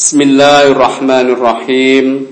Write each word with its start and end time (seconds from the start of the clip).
Bismillahirrahmanirrahim. 0.00 2.24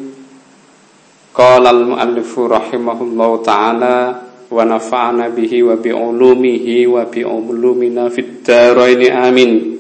Qala 1.37 1.69
al-muallifu 1.69 2.49
rahimahullahu 2.49 3.45
taala 3.45 4.25
wa 4.49 4.57
nafa'ana 4.65 5.29
bihi 5.29 5.61
wa 5.61 5.77
bi 5.77 5.93
ulumihi 5.93 6.89
wa 6.89 7.05
bi 7.05 7.29
ulumina 7.29 8.09
fid 8.09 8.41
dharain 8.41 9.13
amin. 9.13 9.77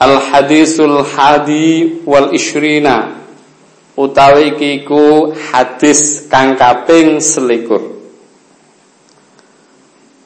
Al 0.00 0.32
hadisul 0.32 1.04
hadi 1.04 2.08
wal 2.08 2.32
ishrina 2.32 3.20
utawi 4.00 4.56
kiku 4.56 5.36
hadis 5.52 6.24
kang 6.32 6.56
kaping 6.56 7.20
selikur. 7.20 8.00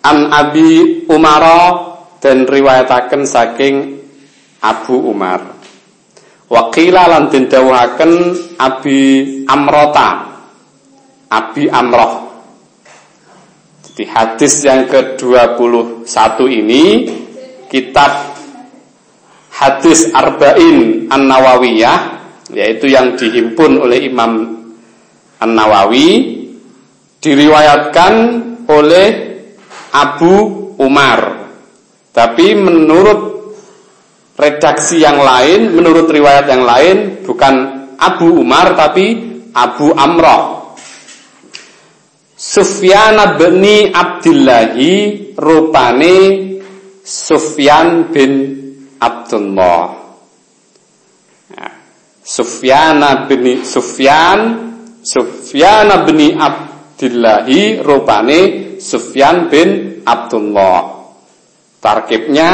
An 0.06 0.30
Abi 0.30 1.02
Umara 1.10 1.90
dan 2.22 2.46
riwayataken 2.46 3.26
saking 3.26 3.93
Abu 4.64 4.96
Umar. 5.12 5.60
Wakila 6.48 7.04
lan 7.04 7.28
den 7.28 7.52
dawuhaken 7.52 8.12
Abi 8.56 9.00
Amrota. 9.44 10.40
Abi 11.28 11.68
Amroh. 11.68 12.24
Jadi 13.84 14.04
hadis 14.08 14.64
yang 14.64 14.88
ke-21 14.88 16.08
ini 16.48 16.84
kitab 17.68 18.34
hadis 19.54 20.10
Arba'in 20.10 21.06
An-Nawawiyah 21.12 21.98
yaitu 22.54 22.90
yang 22.90 23.18
dihimpun 23.18 23.82
oleh 23.82 24.04
Imam 24.04 24.62
An-Nawawi 25.40 26.08
diriwayatkan 27.18 28.12
oleh 28.68 29.08
Abu 29.94 30.32
Umar. 30.78 31.50
Tapi 32.14 32.54
menurut 32.54 33.33
redaksi 34.34 34.98
yang 35.02 35.22
lain, 35.22 35.74
menurut 35.74 36.10
riwayat 36.10 36.46
yang 36.50 36.66
lain 36.66 36.96
bukan 37.22 37.54
Abu 37.98 38.42
Umar 38.42 38.74
tapi 38.74 39.34
Abu 39.54 39.94
Amroh. 39.94 40.74
Sufyan 42.34 43.38
bin 43.40 43.94
Abdillahi 43.94 44.92
rupane 45.38 46.16
Sufyan 47.00 48.12
bin 48.12 48.32
Abdullah. 49.00 49.96
Ya. 51.54 51.68
Sufyan 52.20 53.00
bin 53.30 53.64
Sufyan 53.64 54.38
Sufyan 55.00 55.88
bin 56.04 56.36
Abdillahi 56.36 57.80
rupane 57.80 58.40
Sufyan 58.76 59.48
bin 59.48 60.00
Abdullah. 60.04 61.08
Tarkibnya 61.80 62.52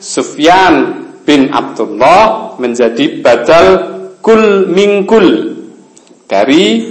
Sufyan 0.00 0.99
bin 1.30 1.46
Abdullah 1.54 2.58
menjadi 2.58 3.22
badal 3.22 3.66
kul 4.18 4.66
mingkul 4.66 5.54
dari 6.26 6.82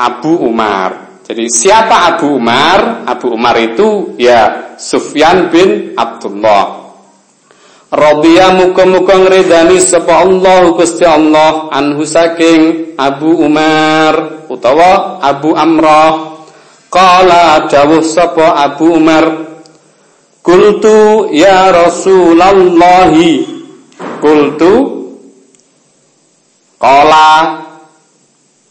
Abu 0.00 0.48
Umar. 0.48 1.20
Jadi 1.28 1.52
siapa 1.52 2.16
Abu 2.16 2.40
Umar? 2.40 3.04
Abu 3.04 3.36
Umar 3.36 3.60
itu 3.60 4.16
ya 4.16 4.72
Sufyan 4.80 5.52
bin 5.52 5.92
Abdullah. 5.92 6.88
Radhiya 7.92 8.56
muka-muka 8.56 9.12
ngredani 9.12 9.76
sapa 9.76 10.24
Allah 10.24 10.72
Gusti 10.72 11.04
Allah 11.04 11.68
anhu 11.68 12.02
saking 12.08 12.96
Abu 12.96 13.44
Umar 13.44 14.44
utawa 14.48 15.20
Abu 15.20 15.52
Amrah. 15.52 16.32
Qala 16.88 17.68
dawuh 17.68 18.00
sapa 18.00 18.56
Abu 18.56 18.88
Umar 18.98 19.53
Kultu 20.44 21.32
ya 21.32 21.72
Rasulullah 21.72 23.08
Kultu 24.20 24.74
Kola 26.76 27.64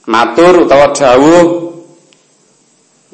Matur 0.06 0.70
utawa 0.70 0.94
dawuh. 0.94 1.48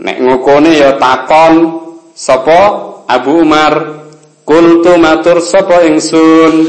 Nek 0.04 0.18
ngukone 0.20 0.76
ya 0.76 1.00
takon 1.00 1.80
Sopo? 2.12 2.62
Abu 3.08 3.48
Umar 3.48 4.04
Kultu 4.44 4.98
matur 4.98 5.40
sopo 5.46 5.78
ingsun? 5.80 6.68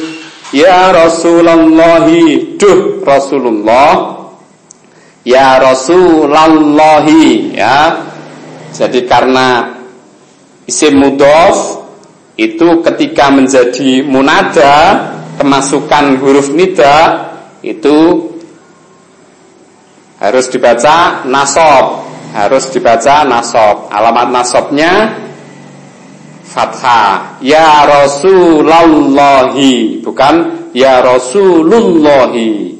Ya 0.55 0.95
Rasulullah 0.95 2.07
Duh 2.55 3.03
Rasulullah. 3.03 4.21
Ya 5.27 5.59
Rasulullah 5.59 7.03
Ya. 7.51 8.05
Jadi 8.77 9.09
karena 9.09 9.80
isim 10.71 11.03
mudof 11.03 11.83
itu 12.39 12.79
ketika 12.87 13.35
menjadi 13.35 14.07
munada 14.07 15.11
kemasukan 15.43 16.23
huruf 16.23 16.55
nida 16.55 17.27
itu 17.67 18.31
harus 20.23 20.47
dibaca 20.47 21.27
nasob 21.27 22.11
harus 22.35 22.71
dibaca 22.71 23.27
nasob. 23.27 23.91
Alamat 23.91 24.31
nasobnya 24.31 25.19
fathah. 26.47 27.43
Ya 27.43 27.87
rasulallahi 27.87 30.03
bukan 30.03 30.35
ya 30.73 31.03
rasulullahi. 31.03 32.79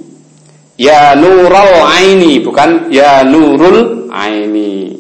Ya 0.81 1.13
nurul 1.13 1.85
aini 1.85 2.41
bukan 2.41 2.89
ya 2.89 3.21
nurul 3.27 4.09
aini. 4.09 4.97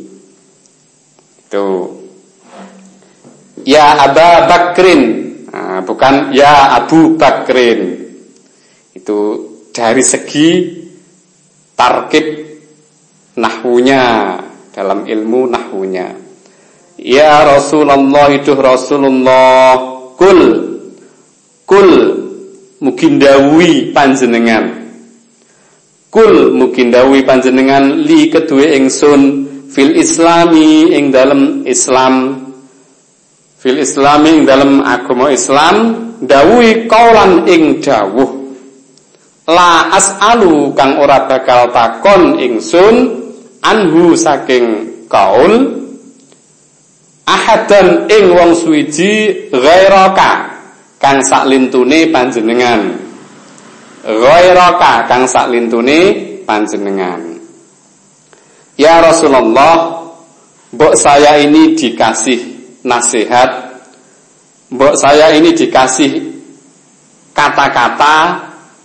Itu 1.41 1.97
ya 3.65 3.97
Aba 3.99 4.47
Bakrin. 4.47 5.03
Nah, 5.51 5.83
bukan 5.83 6.31
ya 6.31 6.79
Abu 6.79 7.19
Bakrin. 7.19 8.11
Itu 8.95 9.19
dari 9.71 10.03
segi 10.03 10.49
tarkib 11.75 12.27
nahwunya 13.39 14.37
dalam 14.71 15.07
ilmu 15.09 15.41
nahwunya. 15.51 16.15
Ya 17.01 17.43
Rasulullah 17.49 18.29
itu 18.29 18.53
Rasulullah. 18.53 19.79
Kul. 20.21 20.41
Kul 21.65 21.91
mungkin 22.85 23.17
dawi 23.17 23.95
panjenengan. 23.97 24.81
Kul 26.11 26.53
mungkin 26.53 26.91
dawi 26.91 27.23
panjenengan 27.23 28.03
li 28.03 28.29
kedua 28.29 28.75
ingsun 28.75 29.47
fil 29.71 29.95
islami 29.95 30.91
ing 30.91 31.15
dalam 31.15 31.63
Islam 31.63 32.50
fil 33.61 33.77
islami 33.77 34.49
dalam 34.49 34.81
agama 34.81 35.29
Islam 35.29 35.77
dawuhi 36.25 36.89
kaulan 36.89 37.45
ing 37.45 37.85
dawuh. 37.85 38.41
La 39.51 39.93
as'alu 39.93 40.73
kang 40.73 40.97
ora 40.97 41.29
bakal 41.29 41.69
takon 41.69 42.41
ingsun 42.41 43.21
anhu 43.61 44.17
saking 44.17 44.89
kaul 45.13 45.77
ahadan 47.29 48.09
ing 48.09 48.33
wong 48.33 48.57
suwiji 48.57 49.45
ghairaka 49.53 50.57
kang 50.97 51.21
saklintune 51.21 52.09
panjenengan. 52.09 52.97
Ghairaka 54.07 55.05
kang 55.05 55.29
saklintune 55.29 56.01
panjenengan. 56.49 57.21
Ya 58.81 59.05
Rasulullah 59.05 60.01
mbok 60.73 60.95
saya 60.97 61.37
ini 61.43 61.77
dikasih 61.77 62.50
nasihat 62.85 63.71
Mbok 64.71 64.95
saya 64.95 65.35
ini 65.35 65.51
dikasih 65.51 66.31
kata-kata 67.35 68.17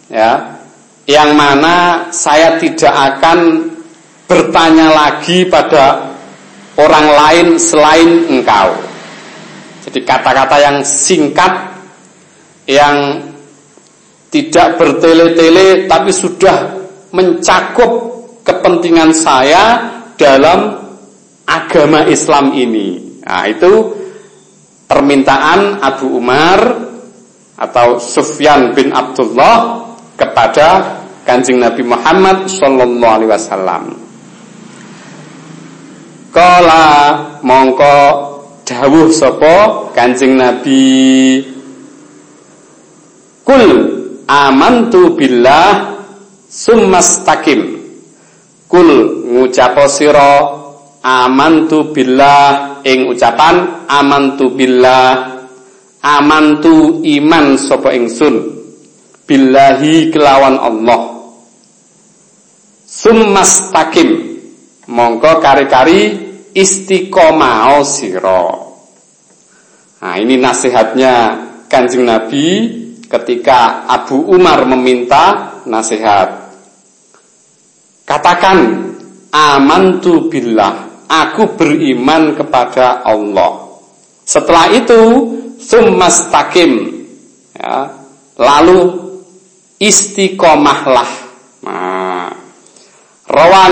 ya 0.10 0.58
yang 1.06 1.38
mana 1.38 2.10
saya 2.10 2.58
tidak 2.58 2.90
akan 2.90 3.70
bertanya 4.26 4.90
lagi 4.90 5.46
pada 5.46 6.10
orang 6.82 7.08
lain 7.14 7.48
selain 7.62 8.26
engkau. 8.34 8.74
Jadi 9.86 10.02
kata-kata 10.02 10.58
yang 10.58 10.78
singkat 10.82 11.54
yang 12.66 13.22
tidak 14.34 14.82
bertele-tele 14.82 15.86
tapi 15.86 16.10
sudah 16.10 16.82
mencakup 17.14 17.92
kepentingan 18.42 19.14
saya 19.14 19.94
dalam 20.18 20.82
agama 21.46 22.10
Islam 22.10 22.58
ini. 22.58 23.05
Nah, 23.26 23.44
itu 23.50 23.74
permintaan 24.86 25.82
Abu 25.82 26.14
Umar 26.14 26.62
atau 27.58 27.98
Sufyan 27.98 28.78
bin 28.78 28.94
Abdullah 28.94 29.90
kepada 30.14 31.02
Kanjeng 31.26 31.58
Nabi 31.58 31.82
Muhammad 31.82 32.46
sallallahu 32.46 33.16
alaihi 33.18 33.32
wasallam. 33.34 33.84
Kala 36.30 36.86
mongko 37.42 37.98
dawuh 38.68 39.08
sapa 39.08 39.88
Kanjeng 39.96 40.36
Nabi 40.36 41.40
Kul 43.46 43.66
amantu 44.28 45.16
billah 45.16 45.96
summastakim 46.52 47.80
Kul 48.68 48.90
ngucapo 49.32 49.88
sira 49.88 50.65
amantu 51.06 51.94
billah 51.94 52.82
ing 52.82 53.06
ucapan 53.06 53.86
amantu 53.86 54.50
billah. 54.58 55.38
Amantu 56.02 57.02
iman 57.06 57.58
sapa 57.58 57.94
ingsun. 57.94 58.58
Billahi 59.26 60.10
kelawan 60.10 60.58
Allah. 60.58 61.02
Summastakim. 62.86 64.38
Mongko 64.86 65.42
kari-kari 65.42 66.26
istiqomah 66.56 67.84
siro 67.84 68.64
nah 70.00 70.16
ini 70.16 70.40
nasihatnya 70.40 71.14
kanjeng 71.68 72.08
Nabi 72.08 72.46
ketika 73.10 73.90
Abu 73.90 74.22
Umar 74.22 74.64
meminta 74.70 75.58
nasihat. 75.66 76.54
Katakan 78.06 78.58
amantu 79.34 80.30
billah 80.30 80.85
aku 81.10 81.58
beriman 81.58 82.34
kepada 82.38 83.06
Allah 83.06 83.66
setelah 84.26 84.74
itu 84.74 85.02
summastakim 85.62 87.06
ya, 87.54 87.94
lalu 88.42 89.06
istiqomahlah. 89.78 91.10
Nah, 91.66 92.34
rawa 93.30 93.70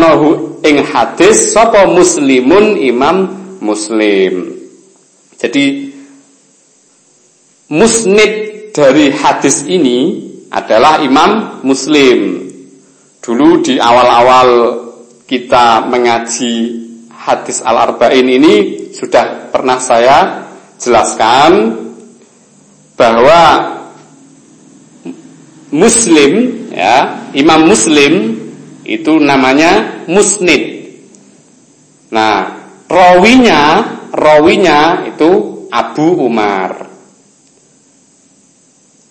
nohu 0.00 0.60
ing 0.64 0.80
hadis 0.88 1.52
sapa 1.52 1.84
muslimun 1.84 2.80
imam 2.80 3.28
muslim. 3.60 4.56
Jadi 5.40 5.92
musnid 7.72 8.32
dari 8.72 9.12
hadis 9.12 9.68
ini 9.68 10.28
adalah 10.48 11.04
imam 11.04 11.60
muslim. 11.64 12.48
Dulu 13.20 13.60
di 13.60 13.76
awal-awal 13.76 14.50
kita 15.30 15.86
mengaji 15.86 16.82
hadis 17.14 17.62
al-arba'in 17.62 18.26
ini 18.26 18.54
sudah 18.90 19.46
pernah 19.54 19.78
saya 19.78 20.50
jelaskan 20.74 21.78
bahwa 22.98 23.42
Muslim 25.70 26.66
ya, 26.74 27.30
Imam 27.30 27.62
Muslim 27.70 28.42
itu 28.82 29.22
namanya 29.22 30.02
musnid. 30.10 30.98
Nah, 32.10 32.66
rawinya, 32.90 33.86
rawinya 34.10 35.06
itu 35.06 35.30
Abu 35.70 36.26
Umar. 36.26 36.90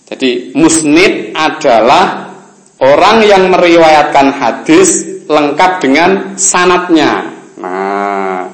Jadi 0.04 0.52
musnid 0.52 1.32
adalah 1.32 2.36
orang 2.84 3.24
yang 3.24 3.48
meriwayatkan 3.48 4.36
hadis 4.36 5.09
lengkap 5.30 5.72
dengan 5.80 6.34
sanatnya. 6.36 7.30
Nah, 7.62 8.50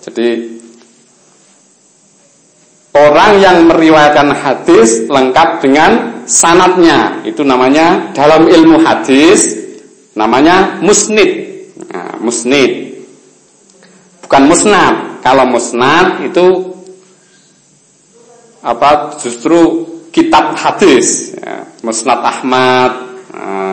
jadi 0.00 0.54
Orang 2.94 3.42
yang 3.42 3.66
meriwayatkan 3.66 4.30
hadis 4.38 5.10
lengkap 5.10 5.58
dengan 5.58 6.22
sanatnya 6.30 7.26
itu 7.26 7.42
namanya 7.42 8.14
dalam 8.14 8.46
ilmu 8.46 8.86
hadis 8.86 9.58
namanya 10.14 10.78
musnid. 10.78 11.58
Nah, 11.90 12.22
musnid. 12.22 13.02
Bukan 14.22 14.42
musnad. 14.46 14.94
Kalau 15.26 15.42
musnad 15.42 16.22
itu 16.22 16.46
apa 18.62 19.18
justru 19.18 19.90
kitab 20.14 20.54
hadis 20.54 21.34
ya, 21.34 21.66
Musnad 21.82 22.22
Ahmad 22.22 22.92
nah, 23.34 23.63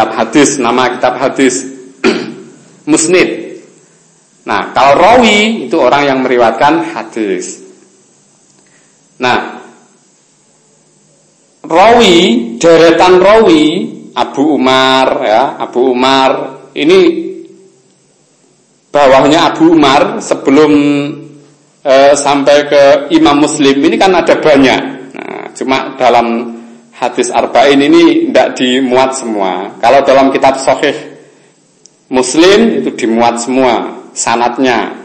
kitab 0.00 0.16
hadis 0.16 0.56
nama 0.56 0.96
kitab 0.96 1.20
hadis 1.20 1.68
musnid 2.90 3.50
Nah, 4.40 4.72
kalau 4.72 4.96
rawi 4.96 5.68
itu 5.68 5.76
orang 5.76 6.02
yang 6.08 6.18
meriwayatkan 6.24 6.96
hadis. 6.96 7.60
Nah, 9.20 9.60
rawi, 11.60 12.16
deretan 12.56 13.20
rawi 13.20 13.64
Abu 14.16 14.56
Umar 14.56 15.06
ya, 15.22 15.42
Abu 15.60 15.92
Umar 15.92 16.30
ini 16.72 17.00
bawahnya 18.88 19.52
Abu 19.52 19.76
Umar 19.76 20.24
sebelum 20.24 20.72
eh, 21.84 22.12
sampai 22.16 22.56
ke 22.66 22.82
Imam 23.12 23.44
Muslim 23.44 23.76
ini 23.76 24.00
kan 24.00 24.16
ada 24.16 24.40
banyak. 24.40 24.80
Nah, 25.14 25.52
cuma 25.52 25.94
dalam 26.00 26.49
hadis 27.00 27.32
arba'in 27.32 27.80
ini 27.80 28.28
tidak 28.28 28.60
dimuat 28.60 29.16
semua. 29.16 29.80
Kalau 29.80 30.04
dalam 30.04 30.28
kitab 30.28 30.60
Sahih 30.60 31.16
Muslim 32.12 32.84
itu 32.84 32.92
dimuat 32.92 33.40
semua 33.40 34.04
sanatnya. 34.12 35.00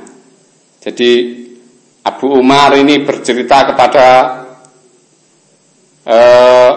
Jadi 0.83 1.11
Abu 2.05 2.35
Umar 2.35 2.75
ini 2.75 3.01
bercerita 3.01 3.65
kepada 3.71 4.05
uh, 6.05 6.71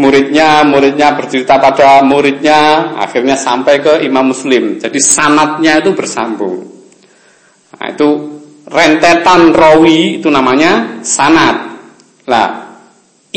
muridnya, 0.00 0.66
muridnya 0.66 1.14
bercerita 1.14 1.60
pada 1.60 2.02
muridnya, 2.02 2.94
akhirnya 2.98 3.38
sampai 3.38 3.78
ke 3.78 4.02
Imam 4.02 4.32
Muslim. 4.34 4.82
Jadi 4.82 4.98
sanatnya 4.98 5.78
itu 5.84 5.94
bersambung. 5.94 6.66
Nah, 7.76 7.86
itu 7.92 8.08
rentetan 8.66 9.54
rawi 9.54 10.18
itu 10.18 10.26
namanya 10.32 11.02
sanat. 11.06 11.78
Lah, 12.26 12.65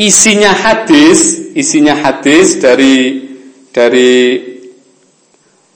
isinya 0.00 0.56
hadis, 0.56 1.52
isinya 1.52 1.92
hadis 1.92 2.56
dari 2.56 3.28
dari 3.68 4.40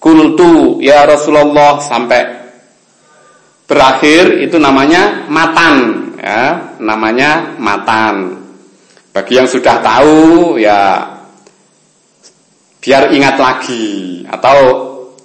kultu 0.01 0.81
ya 0.81 1.05
Rasulullah 1.05 1.77
sampai 1.85 2.23
berakhir 3.69 4.41
itu 4.41 4.57
namanya 4.57 5.29
matan 5.29 5.77
ya 6.17 6.73
namanya 6.81 7.53
matan. 7.61 8.41
Bagi 9.13 9.39
yang 9.39 9.47
sudah 9.47 9.79
tahu 9.85 10.57
ya 10.57 11.05
biar 12.81 13.13
ingat 13.13 13.37
lagi 13.39 14.25
atau 14.27 14.59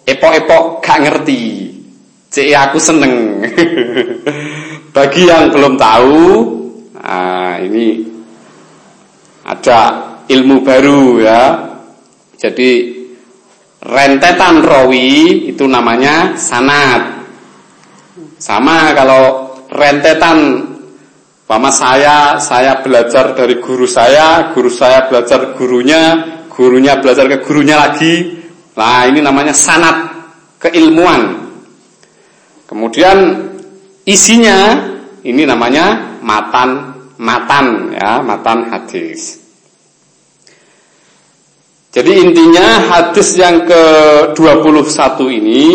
epok-epok 0.04 0.84
gak 0.84 1.00
ngerti. 1.08 1.72
Cek 2.30 2.54
aku 2.54 2.78
seneng. 2.78 3.42
Bagi 4.96 5.26
yang 5.26 5.50
belum 5.50 5.74
tahu 5.80 6.22
nah 7.00 7.58
ini 7.58 8.19
ada 9.50 9.80
ilmu 10.30 10.62
baru 10.62 11.02
ya 11.26 11.44
jadi 12.38 12.72
rentetan 13.82 14.62
rawi 14.62 15.50
itu 15.50 15.66
namanya 15.66 16.38
sanat 16.38 17.26
sama 18.38 18.94
kalau 18.94 19.58
rentetan 19.74 20.70
Pama 21.50 21.74
saya, 21.74 22.38
saya 22.38 22.78
belajar 22.86 23.34
dari 23.34 23.58
guru 23.58 23.90
saya, 23.90 24.54
guru 24.54 24.70
saya 24.70 25.10
belajar 25.10 25.58
gurunya, 25.58 26.22
gurunya 26.46 27.02
belajar 27.02 27.26
ke 27.26 27.42
gurunya 27.42 27.74
lagi. 27.74 28.38
Nah 28.78 29.10
ini 29.10 29.18
namanya 29.18 29.50
sanat 29.50 30.14
keilmuan. 30.62 31.50
Kemudian 32.70 33.50
isinya 34.06 34.78
ini 35.26 35.42
namanya 35.50 36.22
matan 36.22 36.94
matan 37.18 37.98
ya 37.98 38.22
matan 38.22 38.70
hadis. 38.70 39.39
Jadi 41.90 42.12
intinya 42.22 42.86
hadis 42.86 43.34
yang 43.34 43.66
ke-21 43.66 45.18
ini 45.42 45.66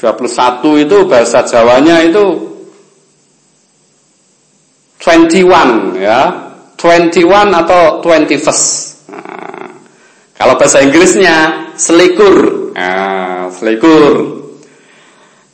21 0.00 0.84
itu 0.88 0.96
bahasa 1.04 1.44
Jawanya 1.44 2.00
itu 2.00 2.48
21 5.04 6.00
ya. 6.00 6.48
21 6.78 7.58
atau 7.66 8.00
20 8.00 8.38
first. 8.38 9.04
Nah, 9.10 9.68
kalau 10.38 10.54
bahasa 10.56 10.80
Inggrisnya 10.80 11.68
selikur. 11.74 12.70
Nah, 12.72 13.50
selikur. 13.50 14.38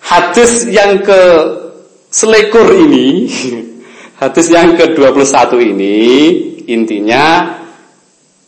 Hadis 0.05 0.69
yang 0.69 1.01
ke 1.01 1.23
selikur 2.13 2.69
ini, 2.77 3.25
hadis 4.23 4.53
yang 4.53 4.77
ke-21 4.77 5.57
ini 5.65 5.99
intinya 6.69 7.64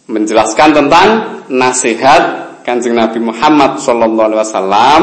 menjelaskan 0.06 0.70
tentang 0.74 1.08
nasihat 1.50 2.22
Kanjeng 2.62 2.98
Nabi 2.98 3.22
Muhammad 3.22 3.78
sallallahu 3.78 4.26
alaihi 4.26 4.40
wasallam 4.42 5.02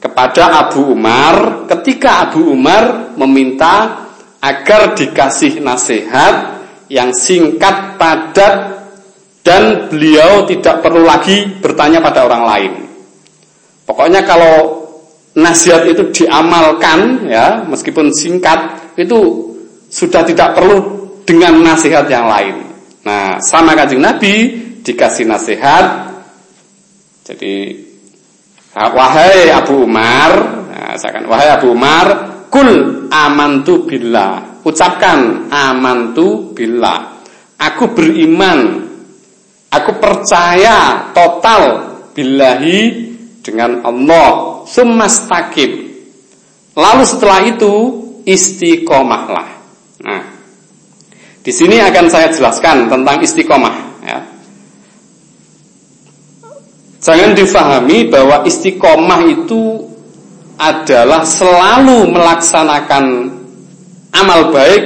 kepada 0.00 0.68
Abu 0.68 0.92
Umar 0.92 1.64
ketika 1.68 2.28
Abu 2.28 2.52
Umar 2.52 3.16
meminta 3.16 4.04
agar 4.40 4.96
dikasih 4.96 5.60
nasihat 5.60 6.60
yang 6.88 7.12
singkat, 7.12 8.00
padat 8.00 8.80
dan 9.44 9.88
beliau 9.88 10.48
tidak 10.48 10.80
perlu 10.84 11.04
lagi 11.04 11.60
bertanya 11.60 12.00
pada 12.00 12.24
orang 12.24 12.44
lain. 12.44 12.72
Pokoknya 13.84 14.24
kalau 14.24 14.88
nasihat 15.36 15.86
itu 15.86 16.10
diamalkan 16.12 17.28
ya, 17.28 17.64
meskipun 17.68 18.10
singkat 18.12 18.92
itu 18.96 19.52
sudah 19.88 20.24
tidak 20.24 20.56
perlu 20.56 20.76
dengan 21.24 21.60
nasihat 21.62 22.08
yang 22.10 22.26
lain. 22.26 22.69
Nah, 23.04 23.40
sama 23.40 23.72
kanjeng 23.72 24.04
Nabi 24.04 24.34
dikasih 24.84 25.24
nasihat 25.24 25.84
jadi 27.24 27.80
Wahai 28.70 29.50
Abu 29.50 29.82
Umar, 29.82 30.30
nah, 30.70 30.94
saya 30.94 31.18
kan, 31.18 31.26
wahai 31.26 31.50
Abu 31.50 31.74
Umar, 31.74 32.06
kul 32.46 32.70
amantu 33.10 33.82
billah. 33.82 34.62
ucapkan 34.62 35.50
amantu 35.50 36.54
billah. 36.54 37.18
Aku 37.58 37.90
beriman. 37.96 38.86
Aku 39.70 39.96
percaya 39.98 41.10
total 41.16 41.62
billahi 42.14 42.78
dengan 43.42 43.82
Allah. 43.82 44.62
Summastaqim. 44.70 45.70
Lalu 46.76 47.02
setelah 47.08 47.40
itu 47.48 47.74
istiqomahlah. 48.22 49.48
Nah, 50.04 50.22
di 51.40 51.52
sini 51.52 51.80
akan 51.80 52.06
saya 52.12 52.28
jelaskan 52.28 52.92
tentang 52.92 53.16
istiqomah. 53.24 53.74
Ya. 54.04 54.18
Jangan 57.00 57.32
difahami 57.32 58.12
bahwa 58.12 58.44
istiqomah 58.44 59.20
itu 59.24 59.88
adalah 60.60 61.24
selalu 61.24 62.12
melaksanakan 62.12 63.04
amal 64.12 64.52
baik 64.52 64.84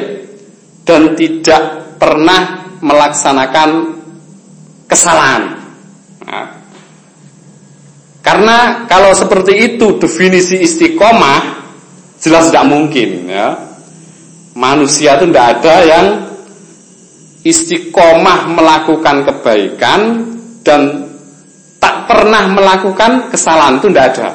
dan 0.87 1.19
tidak 1.19 1.97
pernah 1.99 2.71
melaksanakan 2.79 3.99
kesalahan. 4.87 5.59
Nah, 6.23 6.49
karena 8.23 8.87
kalau 8.87 9.11
seperti 9.11 9.75
itu 9.75 9.99
definisi 9.99 10.63
istiqomah 10.63 11.67
jelas 12.23 12.55
tidak 12.55 12.71
mungkin 12.71 13.27
ya. 13.27 13.75
Manusia 14.55 15.19
itu 15.19 15.27
tidak 15.35 15.47
ada 15.59 15.77
yang 15.83 16.07
istiqomah 17.45 18.49
melakukan 18.49 19.29
kebaikan 19.29 20.01
dan 20.65 21.13
tak 21.77 22.09
pernah 22.09 22.49
melakukan 22.49 23.29
kesalahan 23.29 23.77
itu 23.79 23.93
tidak 23.93 24.07
ada. 24.17 24.29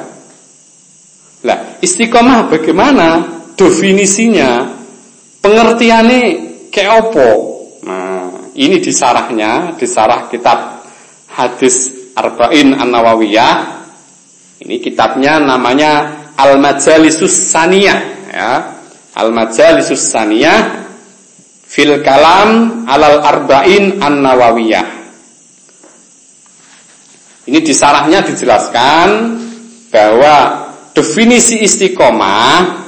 Lah, 1.42 1.58
istiqomah 1.82 2.46
bagaimana? 2.46 3.08
Definisinya, 3.58 4.72
pengertiannya 5.44 6.22
kayak 6.72 6.94
apa? 7.10 7.28
Nah, 7.84 8.24
ini 8.56 8.80
disarahnya, 8.80 9.76
disarah 9.76 10.32
kitab 10.32 10.80
hadis 11.28 11.92
Arba'in 12.16 12.72
An-Nawawiyah. 12.72 13.84
Ini 14.64 14.76
kitabnya 14.80 15.36
namanya 15.40 16.24
Al-Majalisus 16.40 17.52
Saniyah 17.52 18.00
ya. 18.32 18.52
Al-Majalisus 19.12 20.08
Saniyah 20.08 20.79
fil 21.70 22.02
kalam 22.02 22.82
alal 22.90 23.22
arba'in 23.22 24.02
an 24.02 24.26
nawawiyah. 24.26 24.86
Ini 27.46 27.58
di 27.62 27.70
sarahnya 27.70 28.26
dijelaskan 28.26 29.08
bahwa 29.94 30.34
definisi 30.90 31.62
istiqomah 31.62 32.80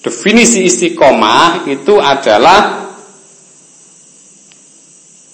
definisi 0.00 0.64
istiqomah 0.64 1.68
itu 1.68 2.00
adalah 2.00 2.88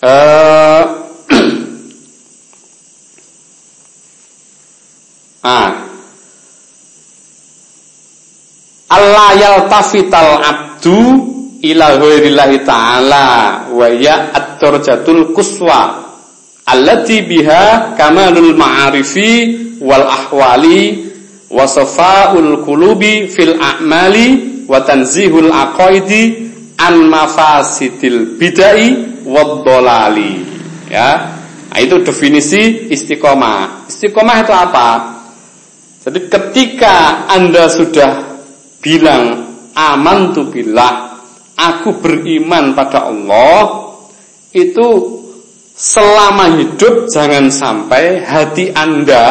eh, 0.02 0.82
ah, 5.46 5.70
Allah 8.90 9.28
yaltafital 9.38 10.42
abdu 10.42 11.35
ila 11.72 11.96
ghairillahi 11.98 12.62
ta'ala 12.62 13.26
wa 13.72 13.86
ya 13.90 14.30
at-darjatul 14.34 15.32
kuswa 15.32 16.06
allati 16.66 17.22
biha 17.22 17.94
kamalul 17.98 18.54
ma'arifi 18.58 19.32
wal 19.80 20.02
ahwali 20.02 21.06
wa 21.50 21.62
safaul 21.66 22.62
qulubi 22.66 23.30
fil 23.30 23.54
a'mali 23.56 24.66
wa 24.66 24.82
tanzihul 24.82 25.50
aqaidi 25.54 26.50
an 26.76 27.06
mafasidil 27.06 28.36
bidai 28.36 29.22
wad 29.24 29.62
dolali. 29.64 30.42
Ya. 30.90 31.34
Nah, 31.76 31.84
itu 31.84 32.00
definisi 32.00 32.88
istiqomah. 32.88 33.84
Istiqomah 33.90 34.36
itu 34.40 34.54
apa? 34.54 34.88
Jadi 36.08 36.30
ketika 36.30 37.26
anda 37.28 37.68
sudah 37.68 38.40
bilang 38.80 39.44
aman 39.76 40.32
tu 40.32 40.48
billah 40.48 41.15
aku 41.56 41.98
beriman 41.98 42.76
pada 42.76 43.08
Allah 43.08 43.92
itu 44.52 44.88
selama 45.76 46.56
hidup 46.56 47.08
jangan 47.12 47.52
sampai 47.52 48.24
hati 48.24 48.72
Anda 48.72 49.24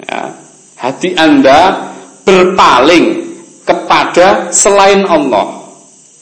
ya, 0.00 0.20
hati 0.76 1.16
Anda 1.16 1.92
berpaling 2.24 3.32
kepada 3.64 4.52
selain 4.52 5.04
Allah. 5.08 5.60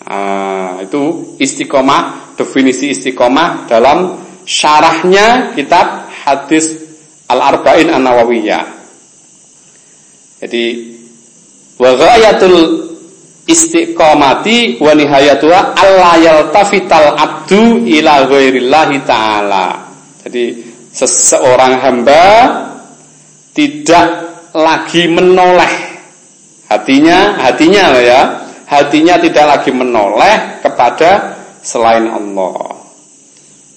Nah, 0.08 0.80
itu 0.82 1.36
istiqomah, 1.42 2.34
definisi 2.38 2.94
istiqomah 2.94 3.66
dalam 3.66 4.18
syarahnya 4.48 5.52
kitab 5.52 6.08
hadis 6.08 6.80
Al-Arba'in 7.28 7.92
An-Nawawiyah. 7.92 8.64
Jadi 10.38 10.64
wa 11.76 11.90
ghayatul 11.92 12.87
istiqomati 13.48 14.76
wa 14.76 14.92
nihayatuha 14.92 15.60
alla 15.72 16.12
yaltafital 16.20 17.16
abdu 17.16 17.88
ila 17.88 18.28
ghairillahi 18.28 18.96
ta'ala. 19.08 19.66
Jadi 20.28 20.44
seseorang 20.92 21.80
hamba 21.80 22.24
tidak 23.56 24.06
lagi 24.52 25.08
menoleh 25.08 25.74
hatinya, 26.68 27.40
hatinya 27.40 27.96
ya, 27.98 28.20
hatinya 28.68 29.16
tidak 29.16 29.44
lagi 29.48 29.72
menoleh 29.72 30.60
kepada 30.60 31.40
selain 31.64 32.04
Allah. 32.12 32.76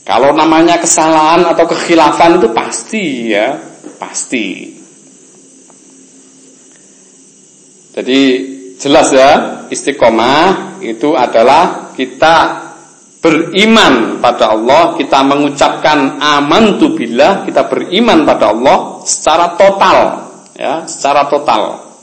Kalau 0.04 0.36
namanya 0.36 0.82
kesalahan 0.82 1.48
atau 1.48 1.64
kekhilafan 1.72 2.44
itu 2.44 2.52
pasti 2.52 3.32
ya, 3.32 3.56
pasti. 3.96 4.76
Jadi 7.92 8.22
Jelas 8.82 9.14
ya, 9.14 9.32
istiqomah 9.70 10.82
itu 10.82 11.14
adalah 11.14 11.94
kita 11.94 12.66
beriman 13.22 14.18
pada 14.18 14.58
Allah, 14.58 14.98
kita 14.98 15.22
mengucapkan 15.22 16.18
aman 16.18 16.82
billah, 16.82 17.46
kita 17.46 17.70
beriman 17.70 18.26
pada 18.26 18.50
Allah 18.50 19.06
secara 19.06 19.54
total, 19.54 19.98
ya, 20.58 20.90
secara 20.90 21.30
total. 21.30 21.94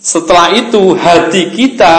Setelah 0.00 0.56
itu 0.56 0.96
hati 0.96 1.52
kita 1.52 1.94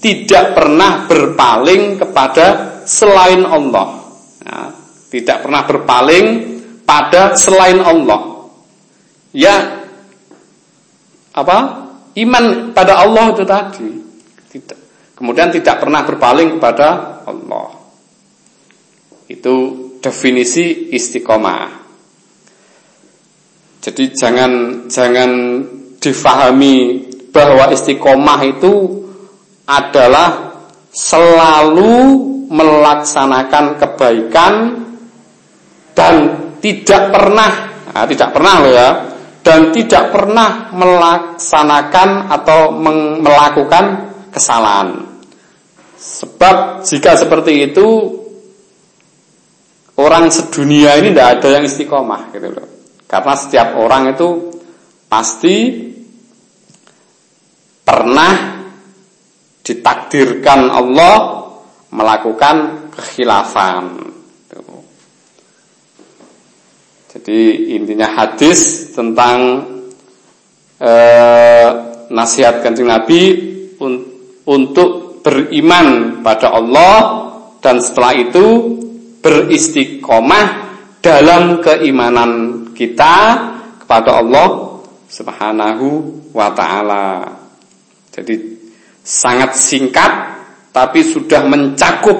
tidak 0.00 0.56
pernah 0.56 1.04
berpaling 1.04 2.00
kepada 2.00 2.80
selain 2.88 3.44
Allah. 3.44 4.08
Ya, 4.40 4.72
tidak 5.12 5.44
pernah 5.44 5.62
berpaling 5.68 6.26
pada 6.88 7.36
selain 7.36 7.84
Allah. 7.84 8.48
Ya 9.36 9.84
apa? 11.36 11.87
Iman 12.18 12.74
pada 12.74 12.98
Allah 13.06 13.30
itu 13.30 13.44
tadi. 13.46 13.90
Tidak. 14.50 14.78
Kemudian 15.14 15.54
tidak 15.54 15.82
pernah 15.82 16.02
berpaling 16.02 16.58
kepada 16.58 17.22
Allah. 17.26 17.78
Itu 19.30 19.54
definisi 20.02 20.94
istiqomah. 20.94 21.86
Jadi 23.78 24.04
jangan 24.14 24.52
jangan 24.90 25.30
difahami 26.02 27.06
bahwa 27.30 27.70
istiqomah 27.70 28.40
itu 28.46 28.74
adalah 29.68 30.58
selalu 30.90 31.94
melaksanakan 32.48 33.76
kebaikan 33.76 34.54
dan 35.92 36.14
tidak 36.58 37.12
pernah 37.12 37.52
nah, 37.92 38.06
tidak 38.08 38.30
pernah 38.32 38.54
loh 38.64 38.72
ya 38.72 38.88
dan 39.48 39.72
tidak 39.72 40.12
pernah 40.12 40.68
melaksanakan 40.76 42.28
atau 42.28 42.68
melakukan 43.24 44.12
kesalahan. 44.28 45.08
Sebab 45.96 46.84
jika 46.84 47.16
seperti 47.16 47.72
itu 47.72 47.88
orang 49.96 50.28
sedunia 50.28 51.00
ini 51.00 51.16
tidak 51.16 51.40
ada 51.40 51.48
yang 51.56 51.64
istiqomah 51.64 52.28
gitu 52.36 52.52
loh. 52.52 52.68
Karena 53.08 53.34
setiap 53.40 53.80
orang 53.80 54.12
itu 54.12 54.52
pasti 55.08 55.56
pernah 57.88 58.60
ditakdirkan 59.64 60.60
Allah 60.68 61.16
melakukan 61.88 62.56
kekhilafan. 62.92 64.07
Jadi 67.08 67.72
intinya 67.72 68.04
hadis 68.04 68.92
tentang 68.92 69.64
eh, 70.76 71.68
nasihat 72.12 72.60
kanjeng 72.60 72.88
Nabi 72.88 73.20
un, 73.80 73.92
untuk 74.44 75.24
beriman 75.24 76.20
pada 76.20 76.52
Allah 76.52 76.96
dan 77.64 77.80
setelah 77.80 78.12
itu 78.12 78.46
beristiqomah 79.24 80.46
dalam 81.00 81.64
keimanan 81.64 82.30
kita 82.76 83.14
kepada 83.82 84.20
Allah 84.20 84.78
Subhanahu 85.08 85.86
wa 86.36 86.52
taala. 86.52 87.24
Jadi 88.12 88.36
sangat 89.00 89.56
singkat 89.56 90.12
tapi 90.76 91.00
sudah 91.00 91.48
mencakup 91.48 92.18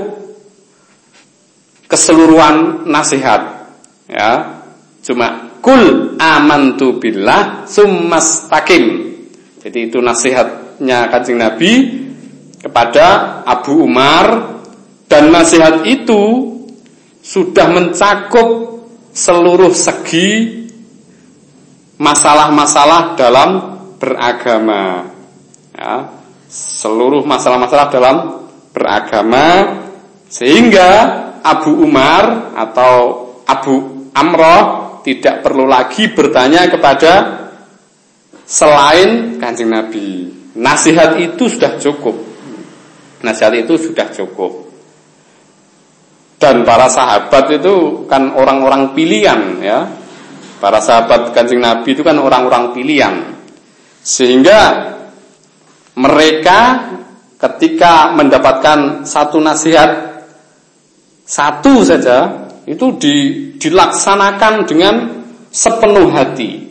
keseluruhan 1.87 2.89
nasihat. 2.89 3.69
Ya. 4.09 4.58
Cuma 5.03 5.59
kul 5.63 6.15
amantu 6.19 6.99
billah 6.99 7.65
takim. 8.51 8.85
Jadi 9.59 9.79
itu 9.91 9.99
nasihatnya 9.99 11.11
Kanjeng 11.11 11.39
Nabi 11.39 11.73
kepada 12.59 13.41
Abu 13.47 13.87
Umar 13.87 14.59
dan 15.07 15.31
nasihat 15.31 15.87
itu 15.87 16.55
sudah 17.23 17.67
mencakup 17.71 18.81
seluruh 19.15 19.75
segi 19.75 20.59
masalah-masalah 21.99 23.19
dalam 23.19 23.51
beragama. 23.99 25.11
Ya, 25.75 26.11
seluruh 26.49 27.27
masalah-masalah 27.27 27.87
dalam 27.91 28.17
beragama 28.75 29.47
sehingga 30.31 30.91
Abu 31.43 31.83
Umar 31.83 32.55
atau 32.55 32.95
Abu 33.49 34.07
Amroh 34.15 34.78
tidak 35.09 35.41
perlu 35.41 35.65
lagi 35.65 36.13
bertanya 36.13 36.69
kepada 36.69 37.13
selain 38.45 39.41
kancing 39.41 39.73
Nabi. 39.73 40.29
Nasihat 40.53 41.17
itu 41.17 41.49
sudah 41.49 41.81
cukup. 41.81 42.17
Nasihat 43.25 43.65
itu 43.65 43.81
sudah 43.81 44.13
cukup. 44.13 44.69
Dan 46.37 46.63
para 46.63 46.87
sahabat 46.93 47.51
itu 47.57 48.05
kan 48.05 48.37
orang-orang 48.37 48.93
pilihan 48.93 49.41
ya. 49.65 49.89
Para 50.61 50.85
sahabat 50.85 51.33
kancing 51.33 51.65
Nabi 51.65 51.97
itu 51.97 52.05
kan 52.05 52.21
orang-orang 52.21 52.77
pilihan. 52.77 53.15
Sehingga 54.05 54.93
mereka 55.97 56.91
ketika 57.39 58.15
mendapatkan 58.15 59.07
satu 59.07 59.39
nasihat 59.39 60.23
satu 61.23 61.87
saja 61.87 62.48
itu 62.69 62.87
di, 63.01 63.17
dilaksanakan 63.57 64.69
dengan 64.69 64.95
sepenuh 65.49 66.13
hati. 66.13 66.69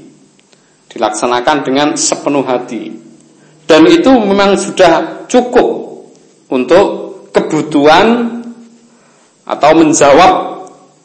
Dilaksanakan 0.94 1.58
dengan 1.66 1.98
sepenuh 1.98 2.46
hati. 2.46 2.94
Dan 3.66 3.90
itu 3.90 4.14
memang 4.14 4.56
sudah 4.56 5.26
cukup 5.26 5.68
untuk 6.54 6.88
kebutuhan 7.34 8.40
atau 9.44 9.72
menjawab 9.76 10.34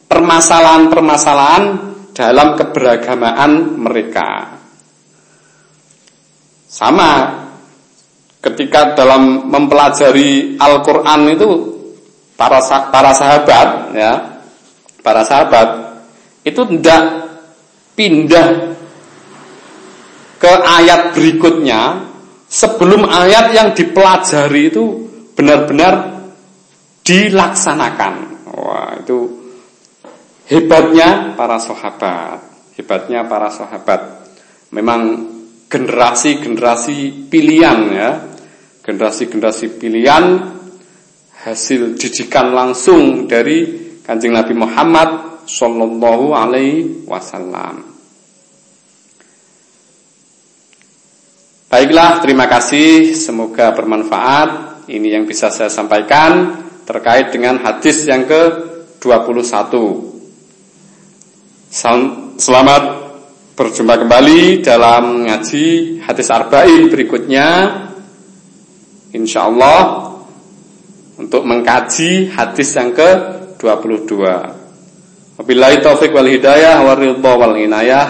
permasalahan-permasalahan 0.07 1.63
dalam 2.13 2.53
keberagamaan 2.53 3.81
mereka. 3.81 4.61
Sama 6.69 7.43
ketika 8.39 8.93
dalam 8.93 9.49
mempelajari 9.49 10.55
Al-Quran 10.61 11.21
itu 11.33 11.49
para 12.37 12.59
para 12.91 13.11
sahabat 13.13 13.93
ya 13.93 14.32
para 15.03 15.27
sahabat 15.27 15.99
itu 16.47 16.63
tidak 16.63 17.03
pindah 17.93 18.73
ke 20.39 20.53
ayat 20.63 21.13
berikutnya 21.13 22.09
sebelum 22.49 23.05
ayat 23.07 23.53
yang 23.53 23.69
dipelajari 23.75 24.73
itu 24.73 24.83
benar-benar 25.37 26.25
dilaksanakan. 27.03 28.13
Wah 28.53 28.97
itu 28.99 29.19
hebatnya 30.47 31.35
para 31.37 31.59
sahabat 31.59 32.53
hebatnya 32.77 33.25
para 33.29 33.49
sahabat. 33.53 34.25
Memang 34.73 35.29
generasi-generasi 35.69 37.29
pilihan 37.29 37.79
ya 37.93 38.09
generasi-generasi 38.83 39.79
pilihan 39.79 40.23
hasil 41.47 41.95
didikan 41.95 42.51
langsung 42.51 43.25
dari 43.31 43.63
Kanjeng 44.03 44.35
Nabi 44.35 44.51
Muhammad 44.51 45.09
Sallallahu 45.47 46.35
Alaihi 46.35 47.07
Wasallam. 47.07 47.87
Baiklah, 51.71 52.19
terima 52.19 52.45
kasih. 52.51 53.15
Semoga 53.15 53.71
bermanfaat. 53.71 54.83
Ini 54.91 55.17
yang 55.17 55.25
bisa 55.25 55.47
saya 55.47 55.71
sampaikan 55.71 56.59
terkait 56.83 57.31
dengan 57.31 57.63
hadis 57.63 58.03
yang 58.03 58.27
ke-21. 58.27 59.71
Selamat 62.37 62.83
berjumpa 63.55 64.03
kembali 64.03 64.65
dalam 64.65 65.25
ngaji 65.29 65.65
hadis 66.03 66.27
arba'in 66.33 66.89
berikutnya 66.89 67.49
insyaallah 69.13 69.81
untuk 71.21 71.45
mengkaji 71.45 72.33
hadis 72.33 72.73
yang 72.73 72.91
ke-22. 73.63 74.11
Wabillahi 75.39 75.79
taufik 75.79 76.11
wal 76.11 76.27
hidayah 76.27 76.83
wa 76.83 76.93
ridha 76.99 77.31
wal 77.39 77.55
inayah. 77.55 78.07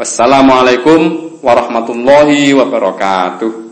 Wassalamualaikum 0.00 1.36
warahmatullahi 1.44 2.56
wabarakatuh. 2.56 3.63